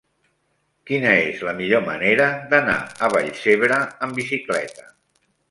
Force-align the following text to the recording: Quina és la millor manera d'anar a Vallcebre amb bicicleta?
Quina 0.91 1.11
és 1.25 1.43
la 1.47 1.53
millor 1.59 1.83
manera 1.89 2.31
d'anar 2.55 2.79
a 2.85 3.11
Vallcebre 3.17 3.79
amb 4.09 4.19
bicicleta? 4.23 4.91